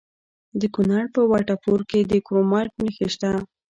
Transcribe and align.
د 0.59 0.61
کونړ 0.73 1.03
په 1.15 1.21
وټه 1.31 1.55
پور 1.63 1.79
کې 1.89 1.99
د 2.11 2.13
کرومایټ 2.25 2.71
نښې 2.83 3.07
شته. 3.13 3.29